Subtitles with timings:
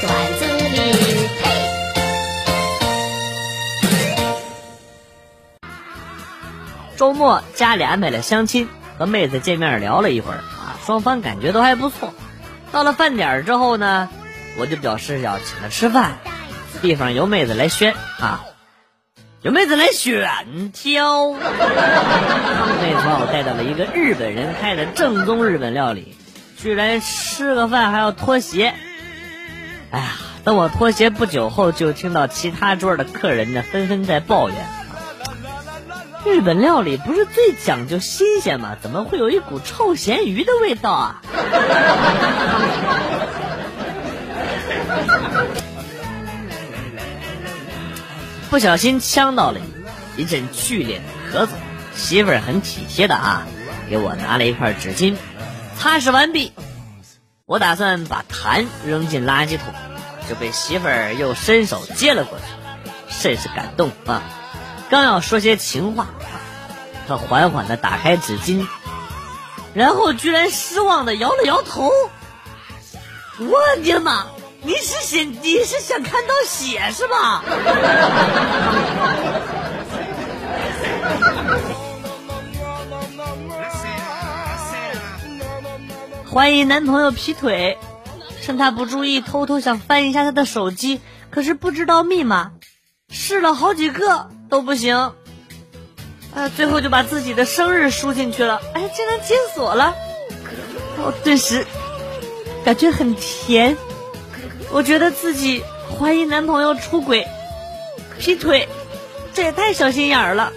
[0.00, 1.28] 段子里。
[6.96, 8.68] 周末家里安排了相亲，
[8.98, 12.14] 和妹子见面聊了一会儿啊，双方感觉都还不错。
[12.70, 14.08] 到了饭点之后呢，
[14.58, 16.18] 我就表示要请她吃饭，
[16.82, 18.44] 地方由妹子来选啊，
[19.42, 21.32] 由妹子来选挑。
[21.32, 21.46] 妹子
[23.04, 26.16] 把我带到了一个日本人开的正宗日本料理，
[26.56, 28.74] 居然吃个饭还要脱鞋，
[29.94, 34.56] 哎呀，等我脱鞋不久后，就听到其他桌的客人呢纷纷在抱怨。
[36.26, 38.76] 日本料理不是最讲究新鲜吗？
[38.82, 41.22] 怎么会有一股臭咸鱼的味道啊？
[48.50, 49.60] 不小心呛到了
[50.16, 51.50] 你，一阵剧烈的咳嗽。
[51.94, 53.46] 媳妇儿很体贴的啊，
[53.88, 55.14] 给我拿了一块纸巾，
[55.78, 56.52] 擦拭完毕。
[57.46, 59.74] 我打算把痰扔进垃圾桶，
[60.28, 62.44] 就被媳妇儿又伸手接了过去，
[63.08, 64.22] 甚是感动啊。
[64.90, 66.08] 刚要说些情话，
[67.06, 68.66] 他缓缓的打开纸巾，
[69.74, 71.90] 然后居然失望的摇了摇头。
[73.38, 74.26] 我的妈！
[74.62, 77.42] 你是想你是想看到血是吧？
[86.24, 87.76] 欢迎男朋友劈腿，
[88.44, 91.00] 趁他不注意，偷偷想翻一下他的手机，
[91.30, 92.52] 可是不知道密码，
[93.08, 94.28] 试了好几个。
[94.50, 94.94] 都不行，
[96.32, 99.96] 啊，最后就把自己的生日输进去了，哎，竟然解锁了，
[100.98, 101.66] 我顿时
[102.64, 103.76] 感觉很甜，
[104.70, 105.64] 我觉得自己
[105.98, 107.26] 怀疑男朋友出轨、
[108.18, 108.68] 劈腿，
[109.32, 110.52] 这也太小心眼儿了。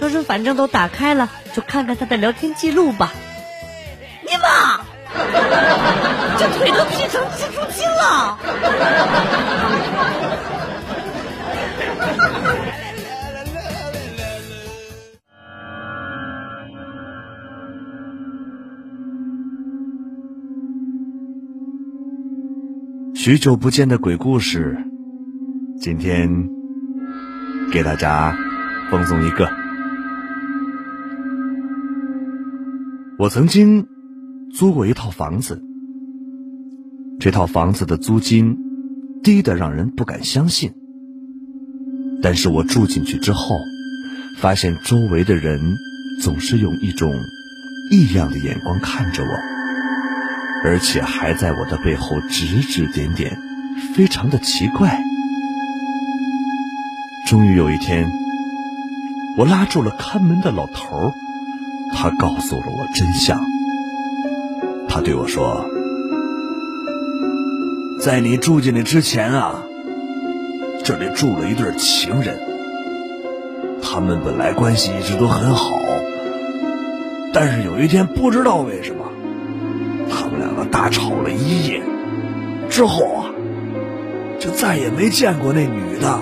[0.00, 3.12] 可是反正都打开了，就看看他的聊天记录吧。
[4.22, 4.80] 你妈，
[6.38, 8.38] 这腿都劈成蜘蛛精了！
[23.14, 24.76] 许久不见的鬼故事，
[25.80, 26.48] 今天
[27.70, 28.36] 给大家
[28.90, 29.48] 奉送一个。
[33.18, 33.86] 我曾经
[34.52, 35.62] 租过一套房子，
[37.22, 38.58] 这套房子的租金
[39.22, 40.72] 低的让人不敢相信。
[42.20, 43.60] 但是我住进去之后，
[44.38, 45.60] 发现周围的人
[46.20, 47.14] 总是用一种
[47.92, 49.28] 异样的眼光看着我。
[50.64, 53.38] 而且还在我的背后指指点点，
[53.94, 55.00] 非常的奇怪。
[57.28, 58.10] 终于有一天，
[59.38, 61.12] 我拉住了看门的老头
[61.92, 63.40] 他告诉了我真相。
[64.88, 65.64] 他对我说
[68.02, 69.62] ：“在你住进来之前啊，
[70.82, 72.36] 这里住了一对情人，
[73.80, 75.70] 他们本来关系一直都很好，
[77.32, 79.04] 但是有一天不知道为什么。”
[80.10, 81.80] 他们两个大吵了一夜
[82.68, 83.30] 之后啊，
[84.40, 86.18] 就再也没见过那女的。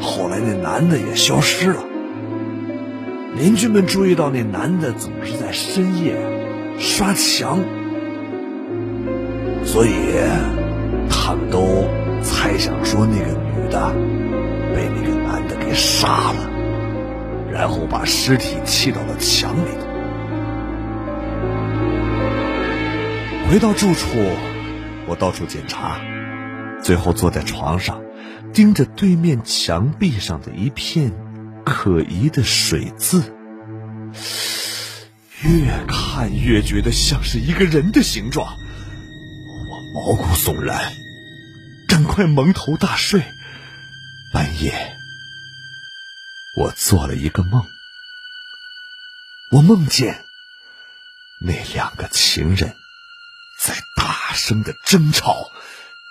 [0.00, 1.82] 后来那男的也消失了。
[3.36, 6.14] 邻居们注意到那男的总是在深夜
[6.78, 7.58] 刷墙，
[9.64, 9.90] 所以
[11.08, 11.88] 他们都
[12.22, 13.94] 猜想说那个女的
[14.74, 16.50] 被那个男的给杀了，
[17.50, 19.86] 然后把尸体砌到了墙里头。
[23.48, 24.08] 回到住处，
[25.06, 26.00] 我到处检查，
[26.82, 28.00] 最后坐在床上，
[28.52, 31.12] 盯着对面墙壁上的一片
[31.64, 33.22] 可疑的水渍，
[35.42, 35.50] 越
[35.86, 38.54] 看越觉得像是一个人的形状，
[39.92, 40.94] 毛骨悚然，
[41.86, 43.22] 赶快蒙头大睡。
[44.32, 44.96] 半夜，
[46.56, 47.66] 我做了一个梦，
[49.50, 50.24] 我梦见
[51.40, 52.74] 那两个情人。
[53.58, 55.50] 在大声的争吵，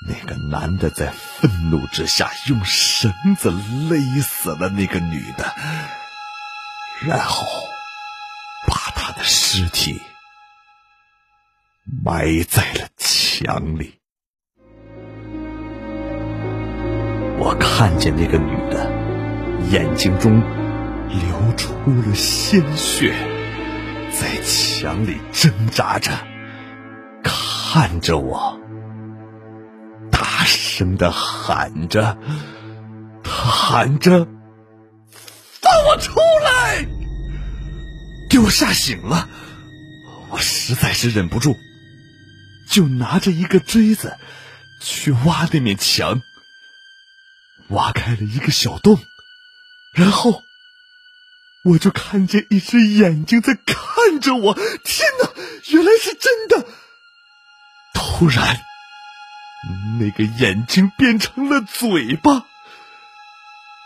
[0.07, 3.51] 那个男的在愤怒之下用绳子
[3.89, 5.54] 勒死了那个女的，
[7.01, 7.45] 然后
[8.68, 10.01] 把她的尸体
[12.04, 12.88] 埋在了
[13.42, 13.94] 墙里。
[17.40, 18.92] 我看见那个女的
[19.72, 20.40] 眼睛中
[21.10, 21.74] 流出
[22.08, 23.16] 了鲜血，
[24.12, 26.12] 在墙里挣扎着。
[27.24, 28.60] 看着我，
[30.12, 32.18] 大声的喊着，
[33.24, 34.28] 他喊着
[35.62, 36.14] ：“放我出
[36.44, 36.86] 来！”
[38.30, 39.28] 给我吓醒了，
[40.30, 41.56] 我实在是忍不住，
[42.72, 44.18] 就拿着一个锥子
[44.82, 46.22] 去挖那面墙，
[47.68, 48.98] 挖开了一个小洞，
[49.94, 50.42] 然后
[51.66, 54.54] 我就看见一只眼睛在看着我。
[54.54, 55.30] 天哪，
[55.68, 56.66] 原来是真的！
[57.94, 58.62] 突然，
[60.00, 62.46] 那个眼睛变成了嘴巴，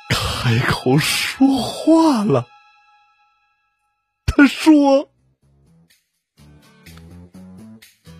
[0.10, 2.46] 开口说话了。
[4.28, 5.10] 他说：“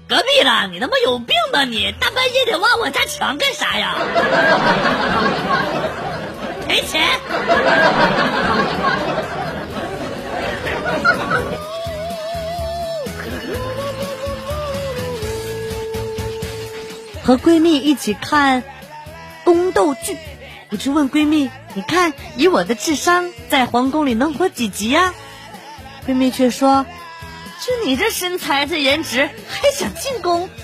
[0.08, 1.92] 隔壁的，你他妈有病吧你？
[2.00, 3.96] 大半夜的挖我家墙干啥呀？
[6.68, 7.02] 赔钱！”
[17.24, 18.62] 和闺蜜一起看
[19.44, 20.16] 宫斗剧，
[20.70, 25.16] 我就问闺蜜：“你看，以我的智商，在皇宫里能活几集呀？”
[26.08, 26.86] 闺蜜却说
[27.62, 30.50] ：“就你这身材、这颜值，还想进宫？”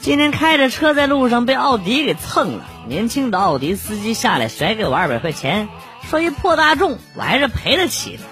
[0.00, 5.68] 今天开着车在路上被奥迪给蹭了，年轻的奥迪司机下来甩给我二百块钱，
[6.08, 8.22] 说一破大众我还是赔得起的。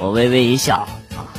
[0.00, 1.30] 我微微一笑，啊，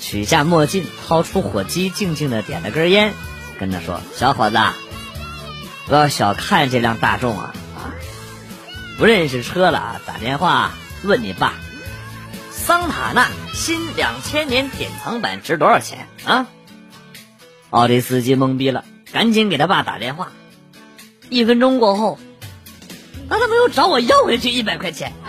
[0.00, 3.12] 取下墨镜，掏出火机，静静的点了根烟，
[3.58, 4.58] 跟他说：“小伙子，
[5.88, 7.52] 不要小看这辆大众啊！
[8.98, 10.72] 不认识车了，打电话
[11.04, 11.52] 问你爸，
[12.50, 16.46] 桑塔纳新两千年典藏版值多少钱啊？”
[17.70, 20.32] 奥迪司机懵逼了，赶紧给他爸打电话。
[21.28, 22.18] 一分钟过后，
[23.28, 25.12] 那他没有找我要回去一百块钱。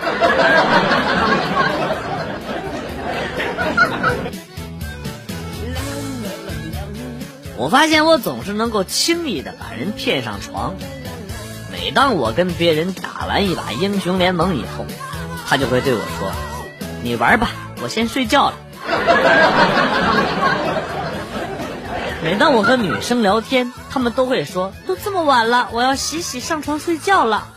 [7.58, 10.76] 我发现我总是能够轻易的把人骗上床。
[11.80, 14.86] 每当我跟别人打完一把英雄联盟以后，
[15.48, 16.32] 他就会对我说
[17.04, 17.50] ：“你玩吧，
[17.82, 18.56] 我先睡觉了。”
[22.24, 27.48] 每当我和女生聊天，他们都会说：“都这么晚了，我要洗洗上床睡觉了。”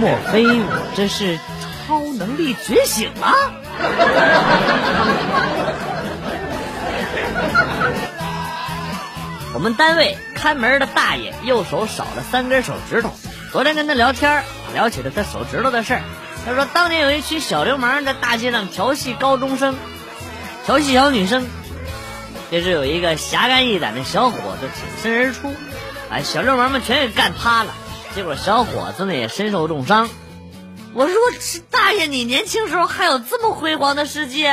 [0.00, 1.38] 莫非我这是
[1.86, 3.34] 超能力觉醒了？
[9.52, 13.12] 我们单位看门的大爷右手少了三根手指头，
[13.52, 14.42] 昨天跟他聊天，
[14.72, 16.02] 聊起了他手指头的事儿。
[16.46, 19.76] 他说，当年有一群小流氓在大街上调戏高中生。
[20.64, 21.46] 调戏小女生，
[22.50, 25.54] 这时有一个侠肝义胆的小伙子挺身而出，
[26.08, 27.74] 把小流氓们全给干趴了。
[28.14, 30.08] 结果小伙子呢也身受重伤。
[30.94, 31.14] 我说
[31.70, 34.46] ：“大爷，你年轻时候还有这么辉煌的事迹？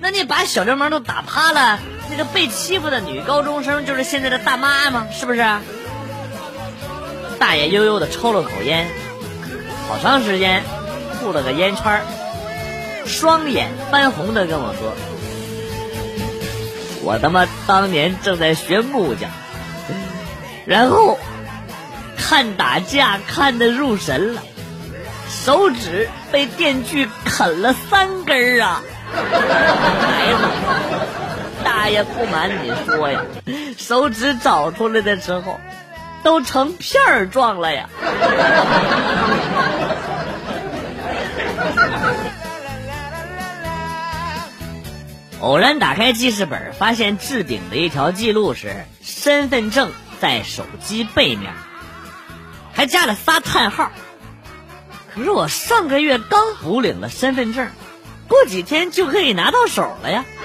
[0.00, 1.80] 那你把小流氓都打趴了，
[2.10, 5.06] 那个被欺负的女高中生就是现在的大妈吗？
[5.12, 5.44] 是不是？”
[7.38, 8.88] 大爷悠悠的抽了口烟，
[9.88, 10.62] 好长时间，
[11.20, 12.02] 吐了个烟圈
[13.06, 14.92] 双眼翻红的跟我说。
[17.02, 19.30] 我他妈当年正在学木匠，
[20.66, 21.16] 然后
[22.16, 24.42] 看打架看得入神了，
[25.30, 28.82] 手指被电锯啃了三根儿啊！
[29.14, 30.38] 孩子，
[31.78, 33.22] 大爷不瞒你说呀，
[33.78, 35.60] 手指找出来的时候
[36.24, 37.88] 都成片儿状了呀！
[45.40, 51.52] 偶然打开记事本，发现置顶的一条记录是身份证在手机背面，
[52.72, 53.92] 还加了仨叹号。
[55.14, 57.68] 可是我上个月刚补领了身份证，
[58.28, 60.24] 过几天就可以拿到手了呀！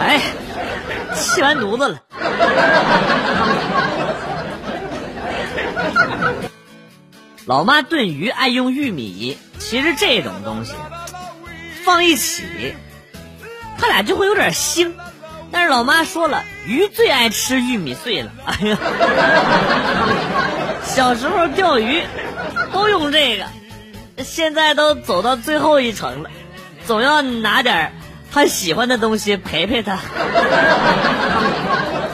[0.00, 0.20] 哎，
[1.14, 1.98] 气完犊子了。
[7.46, 10.74] 老妈炖鱼爱用玉米，其实这种东西。
[11.84, 12.74] 放一起，
[13.78, 14.92] 他俩就会有点腥。
[15.52, 18.32] 但是老妈说了，鱼最爱吃玉米碎了。
[18.44, 18.76] 哎呀，
[20.82, 22.02] 小时候钓鱼
[22.72, 23.44] 都用这个，
[24.24, 26.30] 现在都走到最后一程了，
[26.86, 27.92] 总要拿点
[28.32, 29.98] 他喜欢的东西陪陪他。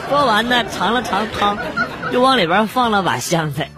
[0.08, 1.58] 说完呢，尝了尝汤，
[2.12, 3.70] 又往里边放了把香菜。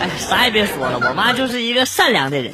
[0.00, 2.52] 哎，啥也别说了，我妈就是一个善良的人。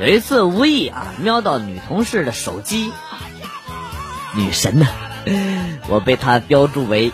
[0.00, 2.92] 有一次无意啊瞄到女同事的手机，
[4.34, 4.86] 女神呢，
[5.88, 7.12] 我被他标注为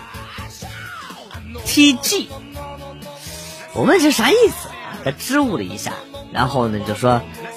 [1.64, 2.28] T G。
[3.72, 4.68] 我问是啥意思，
[5.04, 5.92] 他支吾了一下，
[6.32, 7.10] 然后呢就说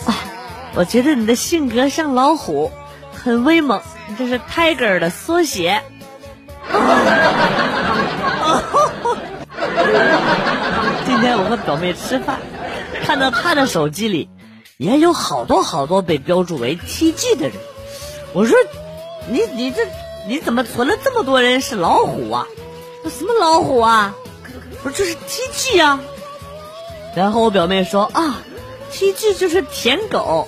[0.05, 0.15] 啊，
[0.75, 2.72] 我觉得你的性格像老虎，
[3.12, 3.81] 很威猛，
[4.17, 5.81] 这是 Tiger 的缩写。
[11.05, 12.39] 今天我和表妹吃饭，
[13.03, 14.29] 看到她的手机里
[14.77, 17.57] 也有好多好多被标注为 TG 的人。
[18.33, 18.55] 我说，
[19.27, 19.86] 你你这
[20.27, 22.48] 你怎么存了这么多人是老虎啊？
[23.10, 24.15] 什么老虎啊？
[24.82, 26.00] 不是这是 TG 啊？
[27.15, 28.38] 然后我表妹说啊
[28.92, 30.48] ，TG 就是舔狗。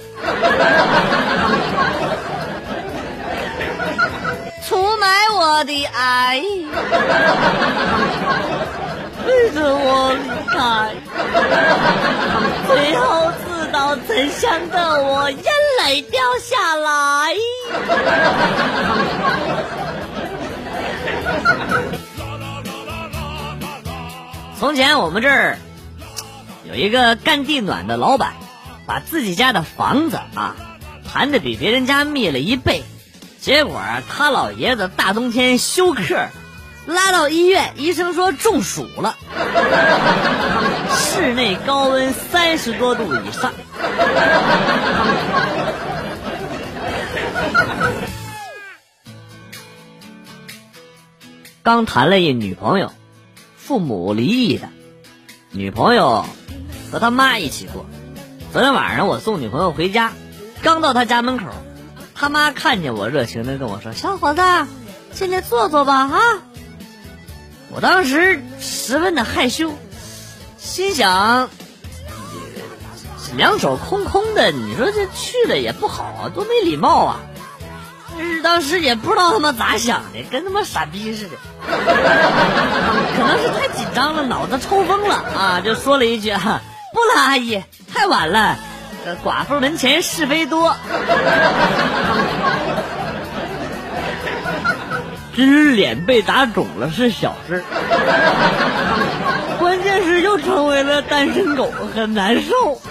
[4.67, 6.41] 出卖我的爱，
[9.25, 10.96] 背着我离开，
[12.67, 15.44] 最后自导真相的我眼
[15.85, 17.35] 泪掉下来。
[24.57, 25.59] 从前我们这儿
[26.67, 28.33] 有一个干地暖的老板，
[28.87, 30.55] 把自己家的房子啊
[31.07, 32.83] 盘的比别人家密了一倍。
[33.39, 36.29] 结果他老爷子大冬天休克，
[36.87, 39.15] 拉到医院，医生说中暑了，
[40.97, 43.53] 室内高温三十多度以上。
[51.65, 52.91] 刚谈了一女朋友，
[53.57, 54.69] 父母离异的，
[55.50, 56.24] 女朋友
[56.91, 57.88] 和他妈一起过。
[58.53, 60.13] 昨天晚上我送女朋友回家，
[60.62, 61.45] 刚到他家门口。
[62.13, 64.43] 他妈看见我，热情的跟我说：“小伙子，
[65.12, 66.19] 进来坐坐吧，啊！”
[67.74, 69.74] 我当时十分的害羞，
[70.60, 71.50] 心想：
[73.38, 77.22] 两手空空的，你说这去了也不好，多没礼貌啊！
[78.19, 81.31] 是当时也不知道他妈咋想的，跟他妈傻逼似的，
[81.67, 86.62] 可能是太紧张了，脑子抽风了啊，就说了一句：“哈，
[86.93, 88.57] 不了，阿姨，太晚了。”
[89.24, 90.75] 寡妇门前是非多，
[95.36, 97.63] 只是脸被打肿了是小事，
[99.60, 102.81] 关键是又成为了单身狗，很难受。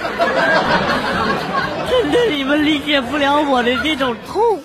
[2.64, 4.58] 理解不了我的这种痛。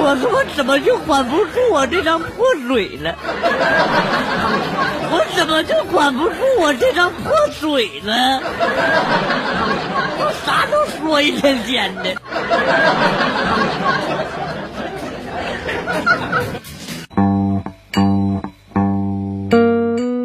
[0.00, 3.14] 我他妈怎么就管不住我这张破嘴了？
[5.10, 8.40] 我怎么就管不住我这张破嘴了？
[10.18, 12.16] 我啥都说一天天的。